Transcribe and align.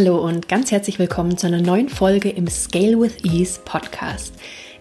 Hallo 0.00 0.16
und 0.26 0.48
ganz 0.48 0.70
herzlich 0.70 0.98
willkommen 0.98 1.36
zu 1.36 1.46
einer 1.46 1.60
neuen 1.60 1.90
Folge 1.90 2.30
im 2.30 2.46
Scale 2.48 2.98
with 2.98 3.22
Ease 3.22 3.60
Podcast. 3.66 4.32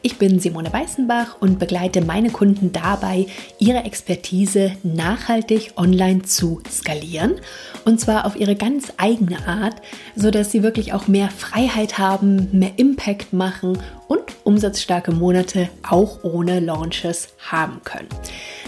Ich 0.01 0.17
bin 0.17 0.39
Simone 0.39 0.71
Weißenbach 0.71 1.41
und 1.41 1.59
begleite 1.59 1.99
meine 1.99 2.29
Kunden 2.29 2.71
dabei, 2.71 3.25
ihre 3.57 3.83
Expertise 3.83 4.77
nachhaltig 4.81 5.73
online 5.75 6.21
zu 6.21 6.61
skalieren. 6.71 7.35
Und 7.83 7.99
zwar 7.99 8.25
auf 8.25 8.37
ihre 8.37 8.55
ganz 8.55 8.93
eigene 8.95 9.45
Art, 9.45 9.81
sodass 10.15 10.53
sie 10.53 10.63
wirklich 10.63 10.93
auch 10.93 11.09
mehr 11.09 11.29
Freiheit 11.29 11.97
haben, 11.97 12.47
mehr 12.57 12.71
Impact 12.77 13.33
machen 13.33 13.77
und 14.09 14.23
umsatzstarke 14.43 15.11
Monate 15.11 15.69
auch 15.87 16.23
ohne 16.23 16.59
Launches 16.59 17.29
haben 17.37 17.81
können. 17.83 18.09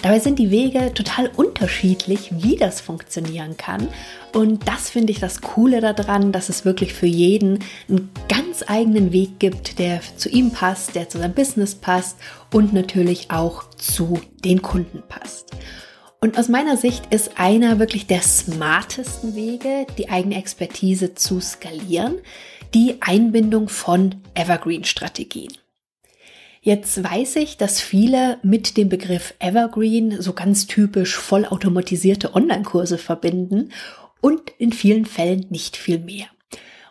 Dabei 0.03 0.19
sind 0.19 0.37
die 0.37 0.51
Wege 0.51 0.93
total 0.93 1.29
unterschiedlich, 1.35 2.29
wie 2.31 2.55
das 2.55 2.79
funktionieren 2.79 3.57
kann. 3.57 3.87
Und 4.33 4.67
das 4.67 4.91
finde 4.91 5.11
ich 5.11 5.19
das 5.19 5.41
Coole 5.41 5.81
daran, 5.81 6.31
dass 6.31 6.49
es 6.49 6.63
wirklich 6.63 6.93
für 6.93 7.07
jeden 7.07 7.59
einen 7.89 8.11
ganz 8.29 8.63
eigenen 8.67 9.11
Weg 9.11 9.39
gibt, 9.39 9.79
der 9.79 10.01
zu 10.15 10.29
ihm 10.29 10.51
passt, 10.51 10.95
der 10.95 11.09
zu 11.09 11.17
seinem 11.17 11.33
Business 11.33 11.73
passt 11.73 12.17
und 12.53 12.71
natürlich 12.71 13.31
auch 13.31 13.67
zu 13.71 14.21
den 14.45 14.61
Kunden 14.61 15.01
passt. 15.09 15.49
Und 16.19 16.37
aus 16.37 16.49
meiner 16.49 16.77
Sicht 16.77 17.11
ist 17.11 17.39
einer 17.39 17.79
wirklich 17.79 18.05
der 18.05 18.21
smartesten 18.21 19.35
Wege, 19.35 19.87
die 19.97 20.11
eigene 20.11 20.35
Expertise 20.35 21.15
zu 21.15 21.39
skalieren, 21.39 22.19
die 22.73 22.97
Einbindung 23.01 23.69
von 23.69 24.15
Evergreen-Strategien. 24.33 25.53
Jetzt 26.61 27.03
weiß 27.03 27.37
ich, 27.37 27.57
dass 27.57 27.81
viele 27.81 28.37
mit 28.43 28.77
dem 28.77 28.87
Begriff 28.87 29.33
Evergreen 29.39 30.21
so 30.21 30.33
ganz 30.33 30.67
typisch 30.67 31.15
vollautomatisierte 31.15 32.35
Online-Kurse 32.35 32.97
verbinden 32.97 33.71
und 34.21 34.51
in 34.59 34.71
vielen 34.71 35.05
Fällen 35.05 35.47
nicht 35.49 35.75
viel 35.75 35.99
mehr. 35.99 36.27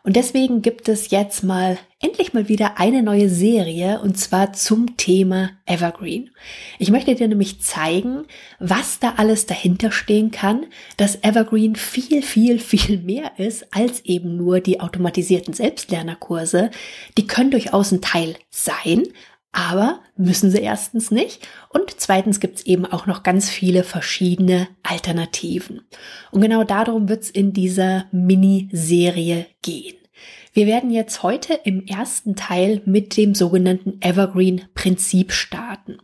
Und 0.02 0.16
deswegen 0.16 0.62
gibt 0.62 0.88
es 0.88 1.10
jetzt 1.10 1.42
mal 1.42 1.78
endlich 2.00 2.32
mal 2.32 2.48
wieder 2.48 2.78
eine 2.78 3.02
neue 3.02 3.28
Serie 3.28 4.00
und 4.00 4.16
zwar 4.16 4.54
zum 4.54 4.96
Thema 4.96 5.50
Evergreen. 5.66 6.30
Ich 6.78 6.90
möchte 6.90 7.14
dir 7.14 7.28
nämlich 7.28 7.60
zeigen, 7.60 8.24
was 8.58 8.98
da 8.98 9.14
alles 9.18 9.44
dahinter 9.44 9.92
stehen 9.92 10.30
kann, 10.30 10.64
dass 10.96 11.22
Evergreen 11.22 11.76
viel, 11.76 12.22
viel, 12.22 12.58
viel 12.58 12.98
mehr 12.98 13.32
ist 13.38 13.74
als 13.74 14.00
eben 14.06 14.38
nur 14.38 14.60
die 14.60 14.80
automatisierten 14.80 15.52
Selbstlernerkurse. 15.52 16.70
Die 17.18 17.26
können 17.26 17.50
durchaus 17.50 17.92
ein 17.92 18.00
Teil 18.00 18.36
sein, 18.48 19.02
aber 19.52 20.00
müssen 20.16 20.50
sie 20.50 20.58
erstens 20.58 21.10
nicht. 21.10 21.46
Und 21.70 21.90
zweitens 21.96 22.40
gibt's 22.40 22.62
eben 22.62 22.86
auch 22.86 23.06
noch 23.06 23.22
ganz 23.22 23.48
viele 23.50 23.82
verschiedene 23.82 24.68
Alternativen. 24.82 25.82
Und 26.30 26.40
genau 26.40 26.64
darum 26.64 27.08
wird's 27.08 27.30
in 27.30 27.52
dieser 27.52 28.06
Miniserie 28.12 29.46
gehen. 29.62 29.96
Wir 30.52 30.66
werden 30.66 30.90
jetzt 30.90 31.22
heute 31.22 31.54
im 31.64 31.86
ersten 31.86 32.34
Teil 32.34 32.82
mit 32.84 33.16
dem 33.16 33.34
sogenannten 33.34 34.00
Evergreen-Prinzip 34.00 35.32
starten. 35.32 35.98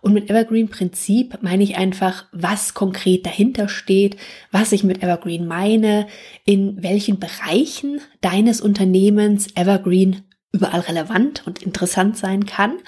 Und 0.00 0.14
mit 0.14 0.30
Evergreen-Prinzip 0.30 1.38
meine 1.42 1.62
ich 1.62 1.76
einfach, 1.76 2.24
was 2.32 2.72
konkret 2.72 3.26
dahinter 3.26 3.68
steht, 3.68 4.16
was 4.50 4.72
ich 4.72 4.84
mit 4.84 5.02
Evergreen 5.02 5.46
meine, 5.46 6.06
in 6.46 6.82
welchen 6.82 7.18
Bereichen 7.18 8.00
deines 8.22 8.62
Unternehmens 8.62 9.48
Evergreen 9.54 10.22
überall 10.52 10.80
relevant 10.80 11.46
und 11.46 11.62
interessant 11.62 12.16
sein 12.16 12.46
kann 12.46 12.78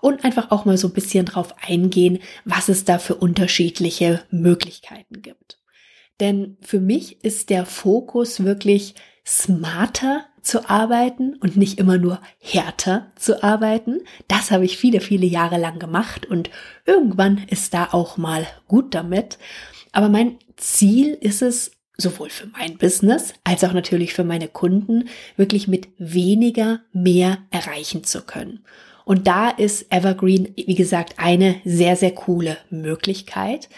und 0.00 0.24
einfach 0.24 0.50
auch 0.50 0.64
mal 0.64 0.76
so 0.76 0.88
ein 0.88 0.94
bisschen 0.94 1.26
drauf 1.26 1.54
eingehen, 1.66 2.18
was 2.44 2.68
es 2.68 2.84
da 2.84 2.98
für 2.98 3.14
unterschiedliche 3.14 4.24
Möglichkeiten 4.30 5.22
gibt. 5.22 5.58
Denn 6.20 6.56
für 6.60 6.80
mich 6.80 7.24
ist 7.24 7.50
der 7.50 7.66
Fokus 7.66 8.44
wirklich 8.44 8.94
smarter 9.24 10.26
zu 10.42 10.68
arbeiten 10.68 11.36
und 11.36 11.56
nicht 11.56 11.78
immer 11.78 11.98
nur 11.98 12.20
härter 12.40 13.12
zu 13.14 13.42
arbeiten. 13.42 14.00
Das 14.26 14.50
habe 14.50 14.64
ich 14.64 14.76
viele, 14.76 15.00
viele 15.00 15.26
Jahre 15.26 15.58
lang 15.58 15.78
gemacht 15.78 16.26
und 16.26 16.50
irgendwann 16.84 17.38
ist 17.48 17.72
da 17.74 17.88
auch 17.92 18.16
mal 18.16 18.46
gut 18.66 18.94
damit. 18.94 19.38
Aber 19.92 20.08
mein 20.08 20.38
Ziel 20.56 21.14
ist 21.14 21.42
es, 21.42 21.72
sowohl 22.02 22.28
für 22.28 22.48
mein 22.48 22.76
Business 22.76 23.32
als 23.44 23.64
auch 23.64 23.72
natürlich 23.72 24.12
für 24.12 24.24
meine 24.24 24.48
Kunden 24.48 25.08
wirklich 25.36 25.68
mit 25.68 25.88
weniger 25.98 26.80
mehr 26.92 27.38
erreichen 27.50 28.04
zu 28.04 28.22
können. 28.22 28.64
Und 29.04 29.26
da 29.26 29.48
ist 29.48 29.90
Evergreen, 29.92 30.52
wie 30.56 30.74
gesagt, 30.74 31.14
eine 31.16 31.60
sehr, 31.64 31.96
sehr 31.96 32.12
coole 32.12 32.58
Möglichkeit. 32.70 33.68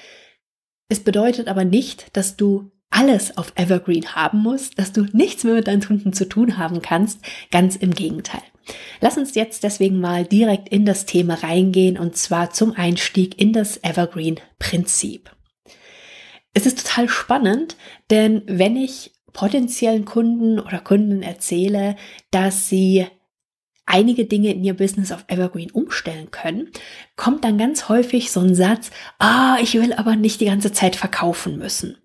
Es 0.88 1.00
bedeutet 1.00 1.48
aber 1.48 1.64
nicht, 1.64 2.14
dass 2.16 2.36
du 2.36 2.70
alles 2.90 3.36
auf 3.36 3.52
Evergreen 3.56 4.14
haben 4.14 4.38
musst, 4.38 4.78
dass 4.78 4.92
du 4.92 5.06
nichts 5.12 5.44
mehr 5.44 5.54
mit 5.54 5.66
deinen 5.66 5.84
Kunden 5.84 6.12
zu 6.12 6.28
tun 6.28 6.58
haben 6.58 6.82
kannst. 6.82 7.20
Ganz 7.50 7.76
im 7.76 7.92
Gegenteil. 7.92 8.42
Lass 9.00 9.18
uns 9.18 9.34
jetzt 9.34 9.64
deswegen 9.64 10.00
mal 10.00 10.24
direkt 10.24 10.68
in 10.68 10.86
das 10.86 11.04
Thema 11.04 11.34
reingehen 11.34 11.98
und 11.98 12.16
zwar 12.16 12.50
zum 12.50 12.72
Einstieg 12.72 13.40
in 13.40 13.52
das 13.52 13.82
Evergreen-Prinzip. 13.82 15.30
Es 16.54 16.66
ist 16.66 16.86
total 16.86 17.08
spannend, 17.08 17.76
denn 18.10 18.42
wenn 18.46 18.76
ich 18.76 19.12
potenziellen 19.32 20.04
Kunden 20.04 20.60
oder 20.60 20.78
Kunden 20.78 21.22
erzähle, 21.22 21.96
dass 22.30 22.68
sie 22.68 23.06
einige 23.86 24.24
Dinge 24.24 24.52
in 24.52 24.64
ihr 24.64 24.74
Business 24.74 25.12
auf 25.12 25.24
Evergreen 25.28 25.70
umstellen 25.70 26.30
können, 26.30 26.70
kommt 27.16 27.44
dann 27.44 27.58
ganz 27.58 27.88
häufig 27.88 28.30
so 28.30 28.40
ein 28.40 28.54
Satz, 28.54 28.90
ah, 29.18 29.58
ich 29.60 29.74
will 29.74 29.92
aber 29.92 30.16
nicht 30.16 30.40
die 30.40 30.46
ganze 30.46 30.72
Zeit 30.72 30.96
verkaufen 30.96 31.58
müssen. 31.58 31.98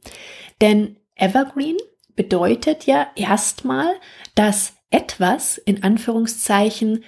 Denn 0.59 0.97
Evergreen 1.15 1.77
bedeutet 2.15 2.85
ja 2.85 3.07
erstmal, 3.15 3.93
dass 4.35 4.73
etwas 4.89 5.57
in 5.57 5.83
Anführungszeichen 5.83 7.03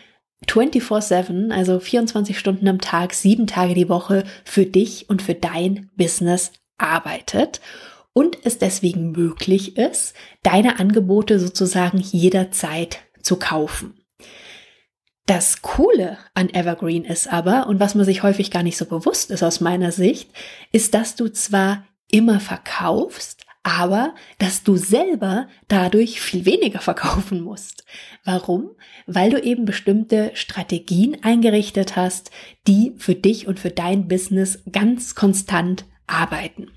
24/7, 0.48 1.52
also 1.52 1.80
24 1.80 2.38
Stunden 2.40 2.68
am 2.68 2.80
Tag, 2.80 3.14
sieben 3.14 3.48
Tage 3.48 3.74
die 3.74 3.90
Woche 3.90 4.24
für 4.46 4.66
dich 4.66 5.10
und 5.10 5.22
für 5.22 5.36
dein 5.36 5.90
Business 5.96 6.52
arbeitet 6.82 7.62
und 8.14 8.38
es 8.44 8.58
deswegen 8.58 9.12
möglich 9.12 9.78
ist, 9.78 10.14
deine 10.44 10.80
Angebote 10.80 11.40
sozusagen 11.40 12.00
jederzeit 12.00 13.00
zu 13.22 13.38
kaufen. 13.38 14.02
Das 15.26 15.62
Coole 15.62 16.18
an 16.34 16.50
Evergreen 16.50 17.06
ist 17.06 17.32
aber, 17.32 17.68
und 17.68 17.80
was 17.80 17.96
man 17.96 18.06
sich 18.06 18.24
häufig 18.24 18.52
gar 18.52 18.64
nicht 18.64 18.78
so 18.78 18.86
bewusst 18.86 19.32
ist 19.32 19.44
aus 19.44 19.62
meiner 19.62 19.92
Sicht, 19.92 20.32
ist, 20.72 20.94
dass 20.94 21.16
du 21.16 21.30
zwar 21.30 21.86
immer 22.10 22.40
verkaufst, 22.40 23.46
aber 23.64 24.16
dass 24.40 24.64
du 24.64 24.76
selber 24.76 25.48
dadurch 25.68 26.20
viel 26.20 26.46
weniger 26.46 26.80
verkaufen 26.82 27.42
musst. 27.42 27.86
Warum? 28.26 28.72
Weil 29.06 29.30
du 29.30 29.42
eben 29.42 29.66
bestimmte 29.66 30.32
Strategien 30.34 31.24
eingerichtet 31.24 31.96
hast, 31.96 32.32
die 32.68 32.94
für 32.98 33.16
dich 33.16 33.48
und 33.48 33.60
für 33.60 33.72
dein 33.72 34.08
Business 34.08 34.64
ganz 34.72 35.16
konstant 35.16 35.86
arbeiten. 36.12 36.72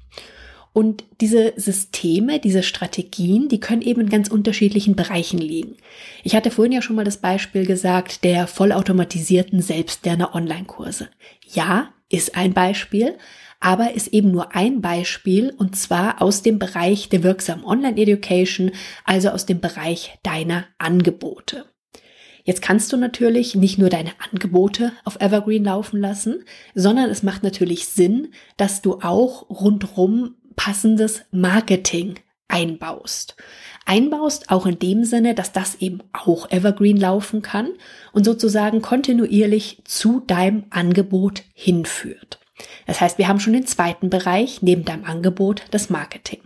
Und 0.73 1.05
diese 1.21 1.53
Systeme, 1.55 2.41
diese 2.41 2.65
Strategien, 2.65 3.49
die 3.49 3.61
können 3.61 3.81
eben 3.81 4.01
in 4.01 4.09
ganz 4.09 4.29
unterschiedlichen 4.29 4.97
Bereichen 4.97 5.39
liegen. 5.39 5.77
Ich 6.25 6.35
hatte 6.35 6.51
vorhin 6.51 6.73
ja 6.73 6.83
schon 6.83 6.97
mal 6.97 7.05
das 7.05 7.19
Beispiel 7.19 7.65
gesagt 7.65 8.25
der 8.25 8.49
vollautomatisierten 8.49 9.63
Selbstlerner-Online-Kurse. 9.63 11.09
Ja, 11.53 11.91
ist 12.09 12.37
ein 12.37 12.55
Beispiel, 12.55 13.17
aber 13.61 13.95
ist 13.95 14.09
eben 14.09 14.33
nur 14.33 14.57
ein 14.57 14.81
Beispiel 14.81 15.55
und 15.57 15.77
zwar 15.77 16.21
aus 16.21 16.43
dem 16.43 16.59
Bereich 16.59 17.09
der 17.09 17.23
wirksamen 17.23 17.65
Online-Education, 17.65 18.73
also 19.05 19.29
aus 19.29 19.47
dem 19.47 19.61
Bereich 19.61 20.19
deiner 20.25 20.67
Angebote. 20.79 21.67
Jetzt 22.45 22.61
kannst 22.61 22.93
du 22.93 22.99
natürlich 22.99 23.55
nicht 23.55 23.79
nur 23.79 23.89
deine 23.89 24.13
Angebote 24.31 24.93
auf 25.05 25.19
Evergreen 25.19 25.65
laufen 25.65 25.99
lassen, 25.99 26.45
sondern 26.75 27.09
es 27.09 27.23
macht 27.23 27.43
natürlich 27.43 27.87
Sinn, 27.87 28.33
dass 28.59 28.83
du 28.83 29.01
auch 29.01 29.49
rundrum 29.49 30.35
passendes 30.55 31.23
Marketing 31.31 32.17
einbaust. 32.49 33.37
Einbaust 33.87 34.51
auch 34.51 34.67
in 34.67 34.79
dem 34.79 35.05
Sinne, 35.05 35.35
dass 35.35 35.53
das 35.53 35.77
eben 35.77 36.01
auch 36.13 36.51
Evergreen 36.51 36.99
laufen 36.99 37.41
kann 37.41 37.71
und 38.13 38.25
sozusagen 38.25 38.83
kontinuierlich 38.83 39.83
zu 39.85 40.21
deinem 40.21 40.65
Angebot 40.69 41.43
hinführt. 41.55 42.41
Das 42.87 43.01
heißt, 43.01 43.17
wir 43.17 43.27
haben 43.27 43.41
schon 43.41 43.55
den 43.55 43.67
zweiten 43.67 44.11
Bereich 44.11 44.61
neben 44.63 44.85
deinem 44.85 45.05
Angebot, 45.05 45.65
das 45.71 45.89
Marketing. 45.89 46.41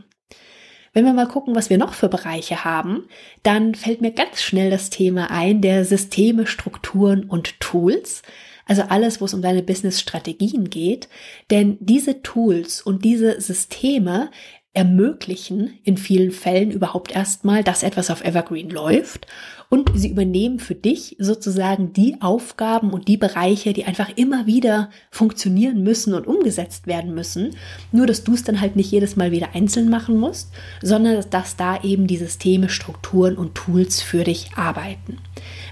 Wenn 0.99 1.05
wir 1.05 1.13
mal 1.13 1.29
gucken, 1.29 1.55
was 1.55 1.71
wir 1.71 1.79
noch 1.79 1.95
für 1.95 2.09
Bereiche 2.09 2.65
haben, 2.65 3.05
dann 3.45 3.77
fällt 3.77 4.01
mir 4.01 4.11
ganz 4.11 4.43
schnell 4.43 4.69
das 4.69 4.91
Thema 4.91 5.31
ein 5.31 5.61
der 5.61 5.85
Systeme, 5.85 6.45
Strukturen 6.45 7.23
und 7.23 7.61
Tools. 7.61 8.23
Also 8.67 8.83
alles, 8.83 9.21
wo 9.21 9.27
es 9.27 9.33
um 9.33 9.41
deine 9.41 9.63
Business-Strategien 9.63 10.71
geht. 10.71 11.09
Denn 11.53 11.77
diese 11.79 12.23
Tools 12.23 12.83
und 12.83 13.05
diese 13.05 13.41
Systeme 13.41 14.33
ermöglichen 14.73 15.79
in 15.85 15.99
vielen 15.99 16.33
Fällen 16.33 16.73
überhaupt 16.73 17.13
erstmal, 17.13 17.63
dass 17.63 17.85
etwas 17.85 18.11
auf 18.11 18.25
Evergreen 18.25 18.69
läuft 18.69 19.29
und 19.71 19.91
sie 19.95 20.09
übernehmen 20.09 20.61
für 20.61 20.75
dich 20.75 21.17
sozusagen 21.19 21.93
die 21.93 22.17
Aufgaben 22.21 22.91
und 22.91 23.07
die 23.07 23.19
Bereiche, 23.19 23.75
die 23.75 23.85
einfach 23.85 24.09
immer 24.17 24.47
wieder 24.47 24.89
funktionieren 25.11 25.83
müssen 25.83 26.15
und 26.15 26.27
umgesetzt 26.27 26.87
werden 26.87 27.15
müssen. 27.15 27.55
Nur, 27.93 28.07
dass 28.07 28.25
du 28.25 28.33
es 28.33 28.45
dann 28.45 28.63
halt 28.63 28.77
nicht 28.77 28.91
jedes 28.91 29.17
Mal 29.17 29.31
wieder 29.31 29.55
einzeln 29.55 29.91
machen 29.91 30.17
musst, 30.17 30.51
sondern 30.83 31.23
dass 31.31 31.57
da 31.57 31.83
eben 31.83 32.07
die 32.07 32.17
Systeme, 32.17 32.71
Strukturen 32.71 33.37
und 33.37 33.55
Tools 33.55 34.01
für 34.01 34.25
dich 34.25 34.53
arbeiten. 34.57 35.19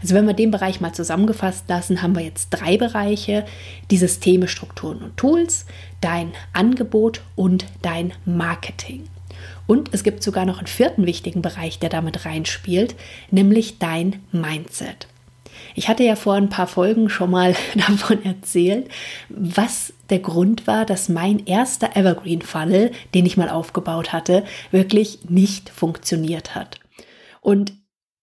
Also 0.02 0.14
wenn 0.14 0.26
wir 0.26 0.34
den 0.34 0.50
Bereich 0.50 0.80
mal 0.80 0.92
zusammengefasst 0.92 1.64
lassen, 1.68 2.02
haben 2.02 2.14
wir 2.14 2.22
jetzt 2.22 2.50
drei 2.50 2.76
Bereiche, 2.76 3.46
die 3.90 3.96
Systeme, 3.96 4.46
Strukturen 4.46 4.98
und 4.98 5.16
Tools, 5.16 5.64
dein 6.02 6.32
Angebot 6.52 7.22
und 7.34 7.64
dein 7.80 8.12
Marketing. 8.26 9.04
Und 9.66 9.90
es 9.92 10.04
gibt 10.04 10.22
sogar 10.22 10.44
noch 10.44 10.58
einen 10.58 10.66
vierten 10.66 11.06
wichtigen 11.06 11.42
Bereich, 11.42 11.78
der 11.78 11.88
damit 11.88 12.24
reinspielt, 12.24 12.94
nämlich 13.30 13.78
dein 13.78 14.22
Mindset. 14.32 15.08
Ich 15.74 15.88
hatte 15.88 16.04
ja 16.04 16.16
vor 16.16 16.34
ein 16.34 16.48
paar 16.48 16.66
Folgen 16.66 17.08
schon 17.08 17.30
mal 17.30 17.54
davon 17.74 18.24
erzählt, 18.24 18.88
was 19.28 19.92
der 20.10 20.20
Grund 20.20 20.66
war, 20.66 20.84
dass 20.84 21.08
mein 21.08 21.44
erster 21.46 21.96
Evergreen 21.96 22.42
Funnel, 22.42 22.92
den 23.14 23.26
ich 23.26 23.36
mal 23.36 23.48
aufgebaut 23.48 24.12
hatte, 24.12 24.44
wirklich 24.70 25.20
nicht 25.28 25.68
funktioniert 25.68 26.54
hat. 26.54 26.80
Und 27.40 27.72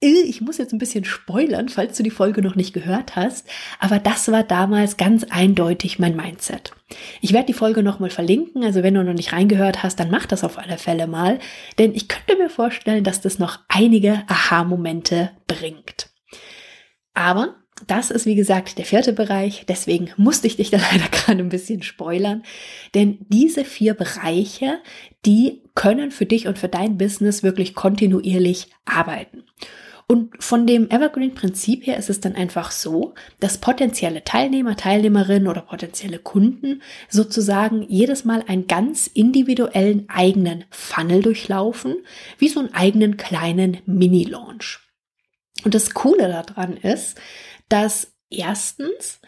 ich 0.04 0.42
muss 0.42 0.58
jetzt 0.58 0.74
ein 0.74 0.80
bisschen 0.80 1.06
spoilern, 1.06 1.70
falls 1.70 1.98
du 1.98 2.04
die 2.04 2.10
Folge 2.10 2.42
noch 2.42 2.56
nicht 2.56 2.74
gehört 2.74 3.16
hast, 3.16 3.48
aber 3.80 4.00
das 4.00 4.32
war 4.32 4.44
damals 4.44 4.98
ganz 4.98 5.24
eindeutig 5.24 6.00
mein 6.00 6.16
Mindset. 6.16 6.74
Ich 7.22 7.34
werde 7.34 7.48
die 7.48 7.54
Folge 7.54 7.84
nochmal 7.84 8.10
verlinken, 8.10 8.64
also 8.64 8.84
wenn 8.84 8.94
du 8.94 9.04
noch 9.04 9.14
nicht 9.14 9.34
reingehört 9.34 9.82
hast, 9.82 10.00
dann 10.00 10.12
mach 10.12 10.26
das 10.26 10.44
auf 10.44 10.58
alle 10.58 10.78
Fälle 10.78 11.08
mal, 11.08 11.40
denn 11.80 11.96
ich 11.96 12.08
könnte 12.08 12.36
mir 12.36 12.50
vorstellen, 12.50 13.04
dass 13.04 13.22
das 13.22 13.40
noch 13.40 13.60
einige 13.70 14.24
Aha-Momente 14.28 15.32
bringt. 15.48 16.10
Aber 17.14 17.56
das 17.88 18.12
ist 18.12 18.26
wie 18.26 18.36
gesagt 18.36 18.78
der 18.78 18.86
vierte 18.86 19.14
Bereich, 19.14 19.66
deswegen 19.68 20.10
musste 20.18 20.48
ich 20.48 20.58
dich 20.58 20.70
da 20.70 20.78
leider 20.92 21.08
gerade 21.10 21.40
ein 21.40 21.50
bisschen 21.50 21.82
spoilern, 21.82 22.44
denn 22.94 23.20
diese 23.30 23.64
vier 23.64 23.94
Bereiche, 23.94 24.80
die 25.26 25.62
können 25.76 26.12
für 26.12 26.26
dich 26.26 26.48
und 26.48 26.60
für 26.60 26.68
dein 26.68 26.98
Business 26.98 27.42
wirklich 27.42 27.74
kontinuierlich 27.74 28.68
arbeiten. 28.86 29.44
Und 30.08 30.44
von 30.44 30.68
dem 30.68 30.90
Evergreen-Prinzip 30.90 31.88
her 31.88 31.98
ist 31.98 32.10
es 32.10 32.20
dann 32.20 32.36
einfach 32.36 32.72
so, 32.72 33.14
dass 33.40 33.58
potenzielle 33.58 34.24
Teilnehmer, 34.24 34.76
Teilnehmerinnen 34.76 35.48
oder 35.48 35.62
potenzielle 35.62 36.20
Kunden 36.20 36.82
sozusagen 37.10 37.84
jedes 37.90 38.26
Mal 38.26 38.44
einen 38.48 38.68
ganz 38.68 39.08
individuellen 39.08 40.06
eigenen 40.10 40.66
Funnel 40.70 41.22
durchlaufen, 41.22 41.96
wie 42.38 42.50
so 42.50 42.60
einen 42.60 42.74
eigenen 42.74 43.18
kleinen 43.18 43.78
Mini-Launch. 43.86 44.80
Und 45.64 45.74
das 45.74 45.94
Coole 45.94 46.28
daran 46.28 46.78
ist, 46.78 47.20
dass 47.70 48.14
erstens 48.30 49.20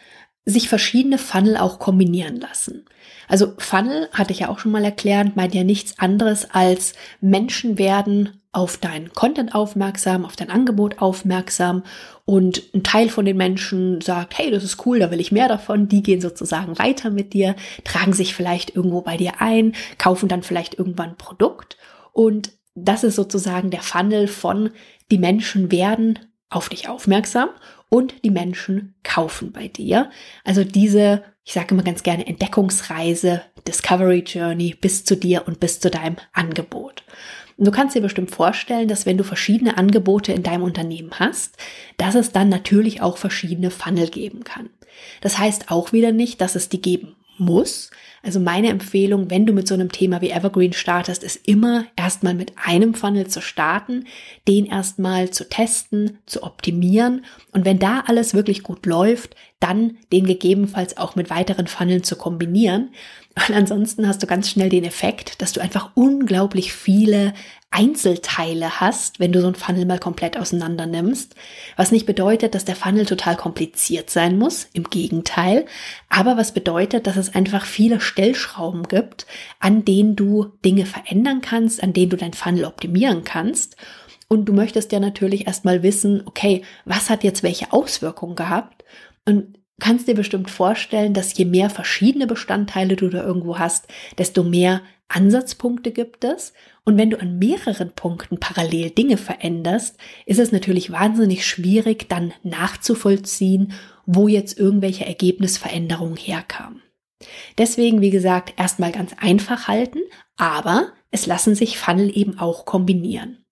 sich 0.46 0.70
verschiedene 0.70 1.18
Funnel 1.18 1.58
auch 1.58 1.80
kombinieren 1.80 2.40
lassen. 2.40 2.86
Also 3.28 3.54
Funnel, 3.58 4.08
hatte 4.14 4.32
ich 4.32 4.40
ja 4.40 4.50
auch 4.50 4.60
schon 4.60 4.72
mal 4.72 4.84
erklärt, 4.84 5.36
meint 5.36 5.56
ja 5.56 5.64
nichts 5.64 5.98
anderes 6.00 6.52
als 6.52 6.94
Menschen 7.20 7.78
werden 7.80 8.42
auf 8.52 8.78
dein 8.78 9.12
Content 9.12 9.54
aufmerksam, 9.54 10.24
auf 10.24 10.38
dein 10.38 10.50
Angebot 10.50 11.00
aufmerksam 11.00 11.84
und 12.24 12.64
ein 12.74 12.84
Teil 12.84 13.10
von 13.10 13.26
den 13.26 13.36
Menschen 13.36 14.00
sagt, 14.00 14.38
hey, 14.38 14.50
das 14.50 14.64
ist 14.64 14.86
cool, 14.86 15.00
da 15.00 15.12
will 15.12 15.20
ich 15.20 15.34
mehr 15.34 15.50
davon. 15.50 15.90
Die 15.90 16.02
gehen 16.02 16.22
sozusagen 16.22 16.80
weiter 16.80 17.10
mit 17.10 17.34
dir, 17.34 17.56
tragen 17.84 18.14
sich 18.14 18.34
vielleicht 18.34 18.74
irgendwo 18.74 19.02
bei 19.02 19.18
dir 19.18 19.42
ein, 19.42 19.74
kaufen 19.98 20.30
dann 20.30 20.42
vielleicht 20.42 20.76
irgendwann 20.76 21.10
ein 21.10 21.18
Produkt 21.18 21.78
und 22.14 22.52
das 22.76 23.04
ist 23.04 23.16
sozusagen 23.16 23.72
der 23.72 23.82
Funnel 23.82 24.28
von 24.28 24.70
die 25.12 25.18
Menschen 25.18 25.72
werden 25.72 26.20
auf 26.50 26.70
dich 26.70 26.88
aufmerksam 26.88 27.50
und 27.90 28.24
die 28.24 28.32
Menschen 28.32 28.96
kaufen 29.04 29.52
bei 29.52 29.68
dir. 29.68 30.10
Also 30.44 30.64
diese, 30.64 31.24
ich 31.44 31.54
sage 31.54 31.74
immer 31.74 31.84
ganz 31.84 32.04
gerne, 32.04 32.28
Entdeckungsreise, 32.28 33.42
Discovery 33.68 34.24
Journey 34.26 34.76
bis 34.80 35.04
zu 35.06 35.16
dir 35.16 35.48
und 35.48 35.60
bis 35.60 35.80
zu 35.80 35.90
deinem 35.90 36.18
Angebot. 36.34 37.04
Und 37.58 37.66
du 37.66 37.72
kannst 37.72 37.96
dir 37.96 38.02
bestimmt 38.02 38.32
vorstellen, 38.32 38.88
dass 38.88 39.06
wenn 39.06 39.18
du 39.18 39.24
verschiedene 39.24 39.78
Angebote 39.78 40.34
in 40.34 40.44
deinem 40.44 40.64
Unternehmen 40.64 41.12
hast, 41.20 41.58
dass 41.98 42.16
es 42.16 42.32
dann 42.32 42.50
natürlich 42.50 43.02
auch 43.02 43.18
verschiedene 43.18 43.72
Funnel 43.72 44.10
geben 44.10 44.44
kann. 44.44 44.70
Das 45.22 45.38
heißt 45.38 45.72
auch 45.72 45.94
wieder 45.94 46.12
nicht, 46.12 46.42
dass 46.42 46.56
es 46.56 46.70
die 46.70 46.82
geben 46.82 47.16
muss. 47.38 47.92
Also 48.26 48.40
meine 48.40 48.70
Empfehlung, 48.70 49.30
wenn 49.30 49.46
du 49.46 49.54
mit 49.54 49.68
so 49.68 49.76
einem 49.76 49.92
Thema 49.92 50.20
wie 50.20 50.32
Evergreen 50.32 50.74
startest, 50.74 51.24
ist 51.24 51.48
immer 51.48 51.86
erstmal 51.96 52.34
mit 52.34 52.54
einem 52.56 52.96
Funnel 52.96 53.28
zu 53.28 53.40
starten, 53.40 54.06
den 54.48 54.66
erstmal 54.66 55.30
zu 55.30 55.48
testen, 55.48 56.18
zu 56.26 56.42
optimieren 56.42 57.24
und 57.52 57.66
wenn 57.66 57.78
da 57.78 58.04
alles 58.08 58.34
wirklich 58.34 58.64
gut 58.64 58.88
läuft, 58.88 59.36
dann 59.60 59.98
den 60.12 60.26
gegebenenfalls 60.26 60.98
auch 60.98 61.16
mit 61.16 61.30
weiteren 61.30 61.68
Funneln 61.68 62.04
zu 62.04 62.16
kombinieren. 62.16 62.90
Weil 63.36 63.58
ansonsten 63.58 64.08
hast 64.08 64.24
du 64.24 64.28
ganz 64.28 64.50
schnell 64.50 64.70
den 64.70 64.86
Effekt, 64.86 65.42
dass 65.42 65.54
du 65.54 65.62
einfach 65.62 65.92
unglaublich 65.94 66.74
viele 66.74 67.34
Einzelteile 67.76 68.80
hast, 68.80 69.20
wenn 69.20 69.34
du 69.34 69.42
so 69.42 69.48
ein 69.48 69.56
Funnel 69.56 69.86
mal 69.86 70.00
komplett 70.00 70.38
auseinander 70.38 70.86
nimmst. 70.86 71.36
Was 71.76 71.92
nicht 71.92 72.06
bedeutet, 72.06 72.56
dass 72.56 72.64
der 72.64 72.78
Funnel 72.78 73.06
total 73.06 73.36
kompliziert 73.36 74.10
sein 74.10 74.38
muss, 74.38 74.70
im 74.72 74.86
Gegenteil. 74.86 75.66
Aber 76.08 76.38
was 76.38 76.54
bedeutet, 76.54 77.06
dass 77.06 77.18
es 77.18 77.36
einfach 77.36 77.66
viele 77.66 78.00
Stellschrauben 78.00 78.84
gibt, 78.84 79.28
an 79.60 79.84
denen 79.84 80.16
du 80.16 80.54
Dinge 80.64 80.86
verändern 80.86 81.42
kannst, 81.42 81.84
an 81.84 81.92
denen 81.92 82.12
du 82.12 82.16
dein 82.16 82.32
Funnel 82.32 82.64
optimieren 82.64 83.26
kannst. 83.26 83.76
Und 84.30 84.46
du 84.46 84.54
möchtest 84.54 84.94
ja 84.94 85.02
natürlich 85.02 85.46
erstmal 85.46 85.84
wissen, 85.84 86.24
okay, 86.26 86.64
was 86.86 87.10
hat 87.10 87.26
jetzt 87.26 87.44
welche 87.44 87.74
Auswirkungen 87.74 88.38
gehabt? 88.38 88.86
Und 89.26 89.58
kannst 89.80 90.08
dir 90.08 90.16
bestimmt 90.16 90.50
vorstellen, 90.50 91.14
dass 91.14 91.38
je 91.38 91.46
mehr 91.46 91.70
verschiedene 91.70 92.28
Bestandteile 92.28 92.96
du 92.96 93.10
da 93.10 93.24
irgendwo 93.24 93.60
hast, 93.60 93.88
desto 94.18 94.44
mehr 94.44 94.82
Ansatzpunkte 95.08 95.92
gibt 95.92 96.24
es. 96.24 96.54
Und 96.84 96.98
wenn 96.98 97.10
du 97.10 97.20
an 97.20 97.38
mehreren 97.38 97.92
Punkten 97.92 98.40
parallel 98.40 98.92
Dinge 98.92 99.18
veränderst, 99.18 99.98
ist 100.26 100.40
es 100.40 100.52
natürlich 100.52 100.92
wahnsinnig 100.92 101.46
schwierig, 101.46 102.08
dann 102.10 102.34
nachzuvollziehen, 102.44 103.74
wo 104.06 104.28
jetzt 104.28 104.58
irgendwelche 104.58 105.06
Ergebnisveränderungen 105.06 106.18
herkamen. 106.18 106.82
Deswegen, 107.58 108.02
wie 108.02 108.12
gesagt, 108.12 108.54
erstmal 108.58 108.92
ganz 108.92 109.14
einfach 109.18 109.68
halten, 109.68 110.00
aber 110.38 110.94
es 111.12 111.26
lassen 111.26 111.56
sich 111.56 111.78
Funnel 111.78 112.16
eben 112.16 112.40
auch 112.40 112.66
kombinieren. 112.66 113.46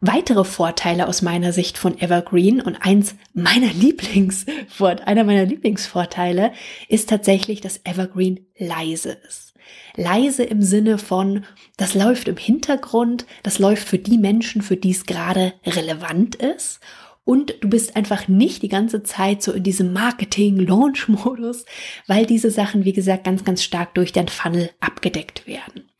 Weitere 0.00 0.44
Vorteile 0.44 1.08
aus 1.08 1.22
meiner 1.22 1.52
Sicht 1.52 1.78
von 1.78 1.98
Evergreen 1.98 2.60
und 2.60 2.76
eins 2.76 3.14
meiner 3.32 3.72
Lieblingsvort 3.72 5.06
einer 5.06 5.24
meiner 5.24 5.44
Lieblingsvorteile 5.44 6.52
ist 6.88 7.08
tatsächlich, 7.08 7.60
dass 7.60 7.80
Evergreen 7.84 8.46
leise 8.58 9.16
ist. 9.26 9.54
Leise 9.96 10.42
im 10.44 10.62
Sinne 10.62 10.98
von, 10.98 11.44
das 11.76 11.94
läuft 11.94 12.28
im 12.28 12.36
Hintergrund, 12.36 13.24
das 13.42 13.58
läuft 13.58 13.88
für 13.88 13.98
die 13.98 14.18
Menschen, 14.18 14.60
für 14.60 14.76
die 14.76 14.90
es 14.90 15.06
gerade 15.06 15.54
relevant 15.64 16.34
ist 16.34 16.80
und 17.24 17.54
du 17.60 17.68
bist 17.68 17.96
einfach 17.96 18.28
nicht 18.28 18.62
die 18.62 18.68
ganze 18.68 19.02
Zeit 19.02 19.42
so 19.42 19.52
in 19.52 19.62
diesem 19.62 19.92
Marketing-Launch-Modus, 19.92 21.64
weil 22.06 22.26
diese 22.26 22.50
Sachen, 22.50 22.84
wie 22.84 22.92
gesagt, 22.92 23.24
ganz, 23.24 23.44
ganz 23.44 23.62
stark 23.62 23.94
durch 23.94 24.12
den 24.12 24.28
Funnel 24.28 24.70
abgedeckt 24.80 25.46
werden. 25.46 25.90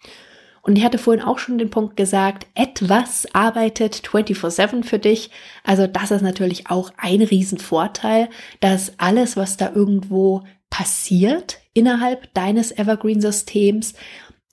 Und 0.65 0.77
ich 0.79 0.85
hatte 0.85 0.97
vorhin 0.97 1.23
auch 1.23 1.39
schon 1.39 1.59
den 1.59 1.69
Punkt 1.69 1.95
gesagt, 1.95 2.47
etwas 2.55 3.27
arbeitet 3.35 3.97
24-7 3.97 4.83
für 4.83 4.99
dich. 4.99 5.31
Also 5.63 5.87
das 5.87 6.11
ist 6.11 6.23
natürlich 6.23 6.71
auch 6.71 6.91
ein 6.97 7.21
Riesenvorteil, 7.21 8.31
dass 8.61 8.99
alles, 8.99 9.37
was 9.37 9.59
da 9.59 9.71
irgendwo 9.75 10.43
passiert 10.71 11.59
innerhalb 11.75 12.33
deines 12.33 12.73
Evergreen-Systems, 12.73 13.93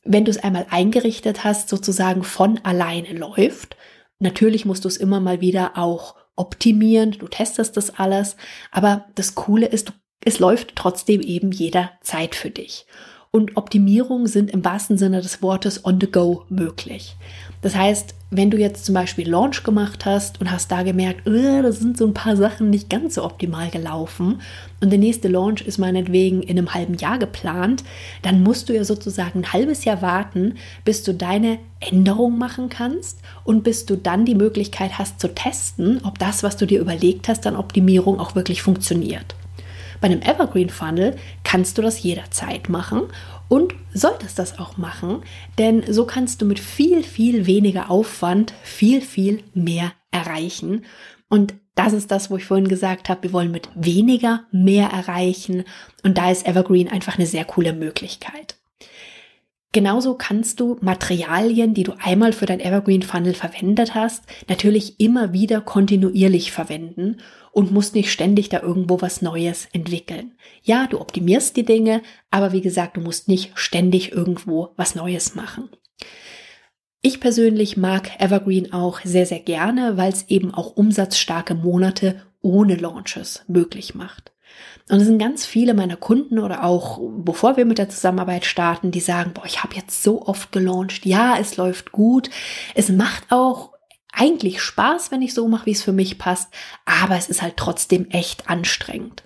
wenn 0.04 0.26
du 0.26 0.32
es 0.32 0.44
einmal 0.44 0.66
eingerichtet 0.70 1.46
hast, 1.46 1.70
sozusagen 1.70 2.24
von 2.24 2.60
alleine 2.64 3.14
läuft. 3.14 3.78
Natürlich 4.20 4.66
musst 4.66 4.84
du 4.84 4.90
es 4.90 4.98
immer 4.98 5.22
mal 5.22 5.40
wieder 5.40 5.78
auch 5.78 6.16
optimieren, 6.36 7.12
du 7.12 7.30
testest 7.30 7.78
das 7.78 7.98
alles, 7.98 8.36
aber 8.72 9.06
das 9.16 9.34
Coole 9.36 9.68
ist, 9.68 9.94
es 10.26 10.40
läuft 10.40 10.76
trotzdem 10.76 11.22
eben 11.22 11.54
jederzeit 11.54 12.36
für 12.36 12.50
dich 12.50 12.86
und 13.34 13.56
Optimierungen 13.56 14.28
sind 14.28 14.52
im 14.52 14.66
wahrsten 14.66 14.98
Sinne 14.98 15.22
des 15.22 15.42
Wortes 15.42 15.86
on 15.86 16.00
the 16.02 16.12
go 16.12 16.44
möglich. 16.50 17.16
Das 17.62 17.76
heißt, 17.76 18.14
wenn 18.30 18.50
du 18.50 18.58
jetzt 18.58 18.86
zum 18.86 18.94
Beispiel 18.94 19.30
Launch 19.30 19.64
gemacht 19.64 20.06
hast 20.06 20.42
und 20.42 20.52
hast 20.52 20.70
da 20.70 20.84
gemerkt, 20.84 21.28
äh, 21.28 21.62
da 21.62 21.72
sind 21.72 21.98
so 21.98 22.06
ein 22.06 22.14
paar 22.14 22.36
Sachen 22.36 22.70
nicht 22.70 22.90
ganz 22.90 23.16
so 23.16 23.24
optimal 23.24 23.70
gelaufen 23.70 24.42
und 24.82 24.90
der 24.90 25.00
nächste 25.00 25.30
Launch 25.30 25.62
ist 25.62 25.78
meinetwegen 25.78 26.42
in 26.42 26.58
einem 26.58 26.74
halben 26.74 26.96
Jahr 26.96 27.20
geplant, 27.20 27.86
dann 28.22 28.44
musst 28.44 28.68
du 28.68 28.74
ja 28.74 28.84
sozusagen 28.84 29.40
ein 29.40 29.54
halbes 29.54 29.86
Jahr 29.86 30.02
warten, 30.02 30.56
bis 30.84 31.04
du 31.04 31.14
deine 31.14 31.58
Änderung 31.80 32.38
machen 32.38 32.68
kannst 32.68 33.20
und 33.46 33.64
bis 33.64 33.86
du 33.86 33.96
dann 33.96 34.26
die 34.26 34.36
Möglichkeit 34.36 34.98
hast 34.98 35.22
zu 35.22 35.34
testen, 35.34 36.02
ob 36.04 36.20
das, 36.20 36.44
was 36.44 36.58
du 36.58 36.66
dir 36.66 36.82
überlegt 36.82 37.30
hast, 37.30 37.48
an 37.48 37.56
Optimierung 37.56 38.20
auch 38.20 38.36
wirklich 38.36 38.62
funktioniert. 38.62 39.36
Bei 40.02 40.08
einem 40.08 40.22
Evergreen 40.22 40.70
Funnel 40.70 41.16
kannst 41.44 41.78
du 41.78 41.82
das 41.82 42.02
jederzeit 42.04 42.68
machen 42.68 43.04
und 43.48 43.76
solltest 43.94 44.40
das 44.40 44.60
auch 44.60 44.78
machen, 44.78 45.22
denn 45.58 45.84
so 45.88 46.06
kannst 46.06 46.42
du 46.42 46.46
mit 46.46 46.60
viel, 46.60 47.04
viel 47.04 47.46
weniger 47.46 47.90
Aufwand 47.92 48.54
viel, 48.64 49.02
viel 49.02 49.44
mehr 49.54 49.94
erreichen. 50.10 50.86
Und 51.30 51.54
das 51.76 51.94
ist 51.94 52.12
das, 52.12 52.30
wo 52.30 52.38
ich 52.38 52.46
vorhin 52.46 52.68
gesagt 52.68 53.10
habe, 53.10 53.24
wir 53.24 53.34
wollen 53.34 53.52
mit 53.52 53.70
weniger 53.76 54.46
mehr 54.52 54.90
erreichen. 54.90 55.64
Und 56.04 56.18
da 56.18 56.30
ist 56.32 56.46
Evergreen 56.46 56.90
einfach 56.90 57.18
eine 57.18 57.28
sehr 57.28 57.46
coole 57.46 57.74
Möglichkeit. 57.74 58.61
Genauso 59.74 60.16
kannst 60.16 60.60
du 60.60 60.78
Materialien, 60.82 61.74
die 61.74 61.84
du 61.84 61.94
einmal 61.98 62.34
für 62.34 62.46
dein 62.46 62.60
Evergreen 62.60 63.04
Funnel 63.04 63.34
verwendet 63.34 63.96
hast, 63.96 64.24
natürlich 64.50 65.00
immer 65.00 65.32
wieder 65.32 65.62
kontinuierlich 65.62 66.52
verwenden 66.52 67.22
und 67.54 67.72
musst 67.72 67.96
nicht 67.96 68.12
ständig 68.12 68.50
da 68.50 68.62
irgendwo 68.62 69.02
was 69.02 69.22
Neues 69.22 69.70
entwickeln. 69.72 70.34
Ja, 70.62 70.88
du 70.88 71.00
optimierst 71.00 71.56
die 71.56 71.64
Dinge, 71.64 72.02
aber 72.32 72.52
wie 72.52 72.62
gesagt, 72.62 72.98
du 72.98 73.02
musst 73.02 73.30
nicht 73.30 73.52
ständig 73.56 74.12
irgendwo 74.12 74.74
was 74.76 74.96
Neues 74.96 75.36
machen. 75.36 75.70
Ich 77.02 77.22
persönlich 77.22 77.78
mag 77.78 78.12
Evergreen 78.20 78.74
auch 78.74 79.00
sehr, 79.06 79.26
sehr 79.26 79.40
gerne, 79.40 79.96
weil 79.96 80.12
es 80.12 80.28
eben 80.28 80.54
auch 80.54 80.76
umsatzstarke 80.76 81.56
Monate 81.56 82.22
ohne 82.42 82.76
Launches 82.76 83.44
möglich 83.48 83.96
macht. 83.96 84.34
Und 84.90 85.00
es 85.00 85.06
sind 85.06 85.20
ganz 85.20 85.46
viele 85.46 85.74
meiner 85.74 85.96
Kunden 85.96 86.40
oder 86.40 86.64
auch 86.64 87.00
bevor 87.02 87.56
wir 87.56 87.66
mit 87.66 87.78
der 87.78 87.90
Zusammenarbeit 87.90 88.46
starten, 88.46 88.92
die 88.92 89.00
sagen, 89.00 89.32
boah, 89.34 89.46
ich 89.46 89.64
habe 89.64 89.76
jetzt 89.76 90.04
so 90.04 90.26
oft 90.26 90.52
gelauncht. 90.52 91.06
Ja, 91.06 91.38
es 91.40 91.58
läuft 91.58 91.92
gut. 91.92 92.30
Es 92.76 92.90
macht 92.90 93.32
auch 93.32 93.72
eigentlich 94.12 94.62
Spaß, 94.62 95.12
wenn 95.12 95.22
ich 95.22 95.34
so 95.34 95.48
mache, 95.48 95.68
wie 95.68 95.72
es 95.72 95.84
für 95.84 95.94
mich 95.94 96.18
passt. 96.18 96.50
Aber 96.86 97.16
es 97.16 97.30
ist 97.30 97.42
halt 97.42 97.58
trotzdem 97.58 98.10
echt 98.10 98.50
anstrengend. 98.50 99.24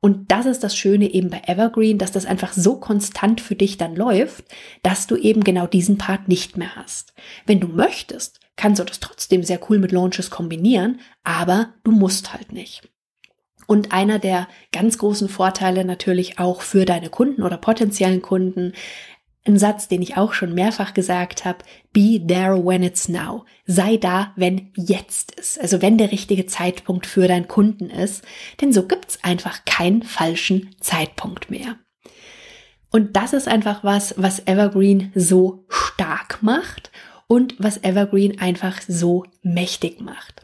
Und 0.00 0.32
das 0.32 0.46
ist 0.46 0.64
das 0.64 0.76
Schöne 0.76 1.12
eben 1.12 1.30
bei 1.30 1.42
Evergreen, 1.46 1.96
dass 1.96 2.10
das 2.10 2.26
einfach 2.26 2.52
so 2.52 2.80
konstant 2.80 3.40
für 3.40 3.54
dich 3.54 3.76
dann 3.76 3.94
läuft, 3.94 4.44
dass 4.82 5.06
du 5.06 5.16
eben 5.16 5.44
genau 5.44 5.68
diesen 5.68 5.96
Part 5.96 6.26
nicht 6.26 6.56
mehr 6.56 6.74
hast. 6.74 7.14
Wenn 7.46 7.60
du 7.60 7.68
möchtest, 7.68 8.40
kannst 8.56 8.80
du 8.80 8.84
das 8.84 8.98
trotzdem 8.98 9.44
sehr 9.44 9.60
cool 9.70 9.78
mit 9.78 9.92
Launches 9.92 10.30
kombinieren, 10.30 11.00
aber 11.22 11.74
du 11.84 11.92
musst 11.92 12.32
halt 12.32 12.50
nicht. 12.52 12.82
Und 13.66 13.92
einer 13.92 14.18
der 14.18 14.48
ganz 14.72 14.98
großen 14.98 15.28
Vorteile 15.28 15.84
natürlich 15.84 16.38
auch 16.38 16.62
für 16.62 16.84
deine 16.84 17.10
Kunden 17.10 17.42
oder 17.42 17.56
potenziellen 17.56 18.22
Kunden, 18.22 18.72
ein 19.44 19.58
Satz, 19.58 19.88
den 19.88 20.02
ich 20.02 20.16
auch 20.16 20.34
schon 20.34 20.54
mehrfach 20.54 20.94
gesagt 20.94 21.44
habe, 21.44 21.58
be 21.92 22.24
there 22.24 22.64
when 22.64 22.82
it's 22.82 23.08
now. 23.08 23.44
Sei 23.66 23.96
da, 23.96 24.32
wenn 24.36 24.70
jetzt 24.76 25.32
ist. 25.32 25.60
Also 25.60 25.82
wenn 25.82 25.98
der 25.98 26.12
richtige 26.12 26.46
Zeitpunkt 26.46 27.06
für 27.06 27.26
deinen 27.26 27.48
Kunden 27.48 27.90
ist. 27.90 28.22
Denn 28.60 28.72
so 28.72 28.86
gibt's 28.86 29.18
einfach 29.24 29.64
keinen 29.64 30.04
falschen 30.04 30.74
Zeitpunkt 30.80 31.50
mehr. 31.50 31.76
Und 32.90 33.16
das 33.16 33.32
ist 33.32 33.48
einfach 33.48 33.82
was, 33.82 34.14
was 34.16 34.46
Evergreen 34.46 35.10
so 35.14 35.64
stark 35.68 36.42
macht 36.42 36.92
und 37.26 37.56
was 37.58 37.82
Evergreen 37.82 38.38
einfach 38.38 38.80
so 38.86 39.24
mächtig 39.42 40.00
macht. 40.00 40.42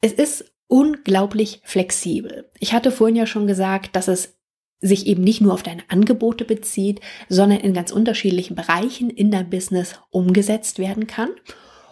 Es 0.00 0.12
ist 0.12 0.55
unglaublich 0.68 1.60
flexibel. 1.64 2.50
Ich 2.58 2.72
hatte 2.72 2.90
vorhin 2.90 3.16
ja 3.16 3.26
schon 3.26 3.46
gesagt, 3.46 3.96
dass 3.96 4.08
es 4.08 4.36
sich 4.80 5.06
eben 5.06 5.22
nicht 5.24 5.40
nur 5.40 5.54
auf 5.54 5.62
deine 5.62 5.82
Angebote 5.88 6.44
bezieht, 6.44 7.00
sondern 7.28 7.60
in 7.60 7.72
ganz 7.72 7.92
unterschiedlichen 7.92 8.54
Bereichen 8.54 9.10
in 9.10 9.30
dein 9.30 9.48
Business 9.48 9.98
umgesetzt 10.10 10.78
werden 10.78 11.06
kann. 11.06 11.30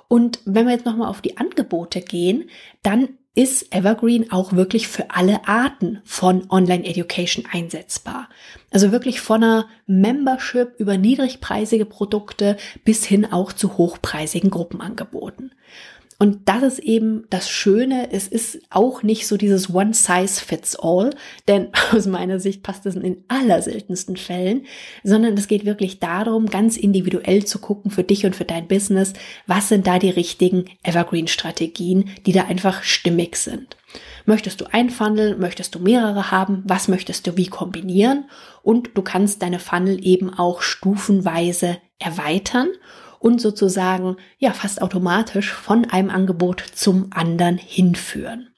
Und 0.08 0.40
wenn 0.44 0.66
wir 0.66 0.74
jetzt 0.74 0.86
nochmal 0.86 1.08
auf 1.08 1.22
die 1.22 1.38
Angebote 1.38 2.00
gehen, 2.00 2.50
dann 2.82 3.08
ist 3.34 3.74
Evergreen 3.74 4.30
auch 4.30 4.52
wirklich 4.52 4.86
für 4.86 5.10
alle 5.10 5.48
Arten 5.48 6.00
von 6.04 6.48
Online 6.50 6.84
Education 6.84 7.44
einsetzbar. 7.50 8.28
Also 8.70 8.92
wirklich 8.92 9.20
von 9.20 9.42
einer 9.42 9.68
Membership 9.86 10.74
über 10.78 10.96
niedrigpreisige 10.98 11.84
Produkte 11.84 12.56
bis 12.84 13.04
hin 13.04 13.24
auch 13.32 13.52
zu 13.52 13.76
hochpreisigen 13.76 14.50
Gruppenangeboten. 14.50 15.52
Und 16.18 16.48
das 16.48 16.62
ist 16.62 16.78
eben 16.78 17.24
das 17.30 17.50
Schöne. 17.50 18.08
Es 18.12 18.28
ist 18.28 18.60
auch 18.70 19.02
nicht 19.02 19.26
so 19.26 19.36
dieses 19.36 19.74
One 19.74 19.94
Size 19.94 20.40
Fits 20.40 20.76
All, 20.76 21.10
denn 21.48 21.68
aus 21.92 22.06
meiner 22.06 22.38
Sicht 22.40 22.62
passt 22.62 22.86
es 22.86 22.94
in 22.94 23.02
den 23.02 23.24
allerseltensten 23.28 24.16
Fällen, 24.16 24.66
sondern 25.02 25.34
es 25.34 25.48
geht 25.48 25.64
wirklich 25.64 25.98
darum, 25.98 26.46
ganz 26.46 26.76
individuell 26.76 27.44
zu 27.44 27.58
gucken 27.58 27.90
für 27.90 28.04
dich 28.04 28.24
und 28.26 28.36
für 28.36 28.44
dein 28.44 28.68
Business, 28.68 29.12
was 29.46 29.68
sind 29.68 29.86
da 29.86 29.98
die 29.98 30.10
richtigen 30.10 30.66
Evergreen-Strategien, 30.82 32.10
die 32.26 32.32
da 32.32 32.44
einfach 32.44 32.82
stimmig 32.82 33.36
sind. 33.36 33.76
Möchtest 34.26 34.60
du 34.60 34.72
ein 34.72 34.90
Funnel? 34.90 35.36
Möchtest 35.36 35.74
du 35.74 35.78
mehrere 35.78 36.30
haben? 36.30 36.62
Was 36.66 36.88
möchtest 36.88 37.26
du 37.26 37.36
wie 37.36 37.46
kombinieren? 37.46 38.24
Und 38.62 38.90
du 38.94 39.02
kannst 39.02 39.42
deine 39.42 39.58
Funnel 39.58 40.04
eben 40.04 40.32
auch 40.32 40.62
stufenweise 40.62 41.78
erweitern 41.98 42.68
und 43.24 43.40
sozusagen 43.40 44.18
ja 44.36 44.52
fast 44.52 44.82
automatisch 44.82 45.50
von 45.50 45.86
einem 45.86 46.10
Angebot 46.10 46.62
zum 46.74 47.06
anderen 47.10 47.56
hinführen. 47.56 48.50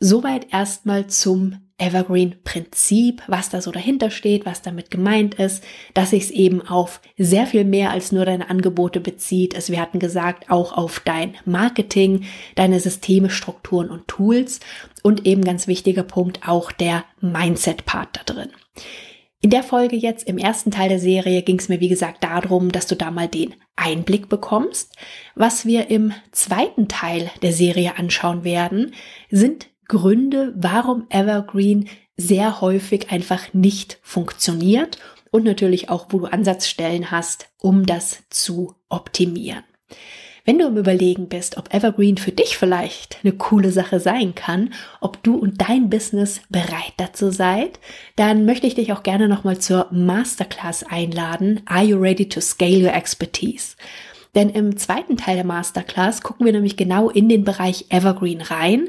Soweit 0.00 0.52
erstmal 0.52 1.06
zum 1.06 1.58
Evergreen-Prinzip, 1.78 3.22
was 3.28 3.50
da 3.50 3.62
so 3.62 3.70
dahinter 3.70 4.10
steht, 4.10 4.46
was 4.46 4.62
damit 4.62 4.90
gemeint 4.90 5.36
ist, 5.36 5.62
dass 5.94 6.10
sich 6.10 6.24
es 6.24 6.30
eben 6.32 6.60
auf 6.60 7.00
sehr 7.16 7.46
viel 7.46 7.64
mehr 7.64 7.92
als 7.92 8.10
nur 8.10 8.24
deine 8.24 8.50
Angebote 8.50 8.98
bezieht. 8.98 9.54
Also 9.54 9.72
wir 9.72 9.80
hatten 9.80 10.00
gesagt, 10.00 10.50
auch 10.50 10.76
auf 10.76 10.98
dein 10.98 11.36
Marketing, 11.44 12.24
deine 12.56 12.80
Systeme, 12.80 13.30
Strukturen 13.30 13.90
und 13.90 14.08
Tools 14.08 14.58
und 15.04 15.24
eben 15.24 15.44
ganz 15.44 15.68
wichtiger 15.68 16.02
Punkt 16.02 16.48
auch 16.48 16.72
der 16.72 17.04
Mindset-Part 17.20 18.08
da 18.16 18.22
drin. 18.24 18.50
In 19.44 19.50
der 19.50 19.64
Folge 19.64 19.96
jetzt 19.96 20.28
im 20.28 20.38
ersten 20.38 20.70
Teil 20.70 20.88
der 20.88 21.00
Serie 21.00 21.42
ging 21.42 21.58
es 21.58 21.68
mir 21.68 21.80
wie 21.80 21.88
gesagt 21.88 22.22
darum, 22.22 22.70
dass 22.70 22.86
du 22.86 22.94
da 22.94 23.10
mal 23.10 23.26
den 23.26 23.56
Einblick 23.74 24.28
bekommst. 24.28 24.94
Was 25.34 25.66
wir 25.66 25.90
im 25.90 26.12
zweiten 26.30 26.86
Teil 26.86 27.28
der 27.42 27.52
Serie 27.52 27.98
anschauen 27.98 28.44
werden, 28.44 28.94
sind 29.32 29.66
Gründe, 29.88 30.54
warum 30.56 31.06
Evergreen 31.10 31.88
sehr 32.16 32.60
häufig 32.60 33.10
einfach 33.10 33.52
nicht 33.52 33.98
funktioniert 34.02 34.98
und 35.32 35.42
natürlich 35.42 35.88
auch, 35.88 36.06
wo 36.10 36.20
du 36.20 36.26
Ansatzstellen 36.26 37.10
hast, 37.10 37.48
um 37.58 37.84
das 37.84 38.22
zu 38.30 38.76
optimieren. 38.88 39.64
Wenn 40.44 40.58
du 40.58 40.66
im 40.66 40.76
Überlegen 40.76 41.28
bist, 41.28 41.56
ob 41.56 41.72
Evergreen 41.72 42.16
für 42.16 42.32
dich 42.32 42.58
vielleicht 42.58 43.18
eine 43.22 43.32
coole 43.32 43.70
Sache 43.70 44.00
sein 44.00 44.34
kann, 44.34 44.74
ob 45.00 45.22
du 45.22 45.36
und 45.36 45.60
dein 45.60 45.88
Business 45.88 46.40
bereit 46.48 46.94
dazu 46.96 47.30
seid, 47.30 47.78
dann 48.16 48.44
möchte 48.44 48.66
ich 48.66 48.74
dich 48.74 48.92
auch 48.92 49.04
gerne 49.04 49.28
nochmal 49.28 49.58
zur 49.58 49.86
Masterclass 49.92 50.82
einladen. 50.82 51.60
Are 51.66 51.84
you 51.84 51.96
ready 51.96 52.28
to 52.28 52.40
scale 52.40 52.82
your 52.82 52.92
expertise? 52.92 53.76
Denn 54.34 54.50
im 54.50 54.76
zweiten 54.76 55.16
Teil 55.16 55.36
der 55.36 55.44
Masterclass 55.44 56.22
gucken 56.22 56.44
wir 56.44 56.52
nämlich 56.52 56.76
genau 56.76 57.08
in 57.08 57.28
den 57.28 57.44
Bereich 57.44 57.86
Evergreen 57.90 58.40
rein 58.40 58.88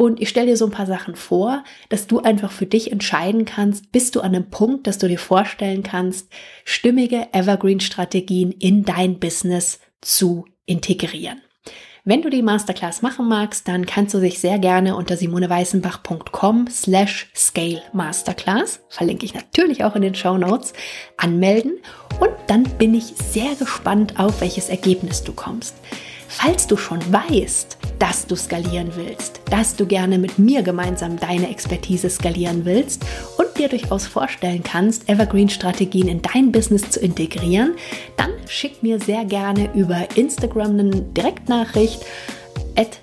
und 0.00 0.20
ich 0.20 0.30
stelle 0.30 0.46
dir 0.46 0.56
so 0.56 0.64
ein 0.64 0.70
paar 0.70 0.86
Sachen 0.86 1.14
vor, 1.14 1.62
dass 1.90 2.06
du 2.06 2.20
einfach 2.20 2.50
für 2.50 2.64
dich 2.64 2.90
entscheiden 2.90 3.44
kannst, 3.44 3.92
bist 3.92 4.16
du 4.16 4.20
an 4.20 4.34
einem 4.34 4.48
Punkt, 4.48 4.86
dass 4.86 4.96
du 4.96 5.08
dir 5.08 5.18
vorstellen 5.18 5.82
kannst, 5.82 6.30
stimmige 6.64 7.28
Evergreen-Strategien 7.32 8.50
in 8.50 8.84
dein 8.84 9.18
Business 9.18 9.78
zu 10.00 10.46
integrieren. 10.70 11.42
Wenn 12.04 12.22
du 12.22 12.30
die 12.30 12.40
Masterclass 12.40 13.02
machen 13.02 13.28
magst, 13.28 13.68
dann 13.68 13.84
kannst 13.84 14.14
du 14.14 14.20
dich 14.20 14.38
sehr 14.38 14.58
gerne 14.58 14.96
unter 14.96 15.18
simoneweißenbach.com 15.18 16.66
slash 16.70 17.28
scale 17.36 17.82
masterclass, 17.92 18.80
verlinke 18.88 19.26
ich 19.26 19.34
natürlich 19.34 19.84
auch 19.84 19.96
in 19.96 20.02
den 20.02 20.14
Show 20.14 20.38
Notes, 20.38 20.72
anmelden 21.18 21.74
und 22.18 22.30
dann 22.46 22.62
bin 22.78 22.94
ich 22.94 23.04
sehr 23.04 23.54
gespannt 23.54 24.18
auf 24.18 24.40
welches 24.40 24.70
Ergebnis 24.70 25.24
du 25.24 25.32
kommst. 25.32 25.74
Falls 26.32 26.68
du 26.68 26.76
schon 26.76 27.00
weißt, 27.12 27.76
dass 27.98 28.24
du 28.24 28.36
skalieren 28.36 28.92
willst, 28.94 29.40
dass 29.50 29.74
du 29.74 29.84
gerne 29.84 30.16
mit 30.16 30.38
mir 30.38 30.62
gemeinsam 30.62 31.18
deine 31.18 31.50
Expertise 31.50 32.08
skalieren 32.08 32.64
willst 32.64 33.04
und 33.36 33.58
dir 33.58 33.68
durchaus 33.68 34.06
vorstellen 34.06 34.62
kannst, 34.62 35.08
Evergreen-Strategien 35.08 36.06
in 36.06 36.22
dein 36.22 36.52
Business 36.52 36.88
zu 36.88 37.00
integrieren, 37.00 37.74
dann 38.16 38.30
schick 38.46 38.80
mir 38.80 39.00
sehr 39.00 39.24
gerne 39.24 39.74
über 39.74 40.06
Instagram 40.14 40.78
eine 40.78 40.90
Direktnachricht 41.02 42.06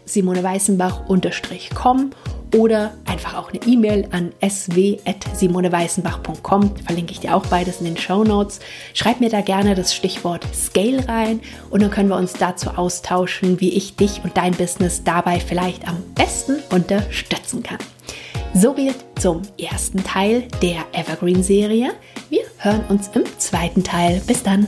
simoneweißenbach-com 0.06 2.12
oder 2.56 2.94
einfach 3.06 3.36
auch 3.36 3.52
eine 3.52 3.62
E-Mail 3.66 4.08
an 4.12 4.32
sw.simoneweißenbach.com. 4.42 6.76
Verlinke 6.86 7.12
ich 7.12 7.20
dir 7.20 7.36
auch 7.36 7.46
beides 7.48 7.80
in 7.80 7.86
den 7.86 7.98
Show 7.98 8.24
Notes. 8.24 8.60
Schreib 8.94 9.20
mir 9.20 9.30
da 9.30 9.42
gerne 9.42 9.76
das 9.76 9.94
Stichwort 9.94 10.48
Scale 10.54 11.06
rein 11.08 11.42
und 11.70 11.82
dann 11.82 11.92
können 11.92 12.10
wir 12.10 12.18
uns 12.18 12.34
dazu 12.34 12.72
austauschen, 12.72 13.60
wie 13.60 13.74
ich 13.74 13.96
dich 13.96 14.24
und 14.24 14.38
dein 14.38 14.54
Business 14.54 15.04
dabei 15.04 15.40
vielleicht 15.40 15.88
am 15.88 15.98
besten 16.16 16.58
unterstützen 16.70 17.62
kann. 17.64 17.80
So 18.54 18.74
viel 18.74 18.96
zum 19.20 19.42
ersten 19.60 20.04
Teil 20.04 20.48
der 20.62 20.86
Evergreen-Serie. 20.94 21.92
Wir 22.30 22.44
hören 22.58 22.86
uns 22.90 23.10
im 23.14 23.24
zweiten 23.38 23.84
Teil. 23.84 24.22
Bis 24.26 24.42
dann. 24.42 24.68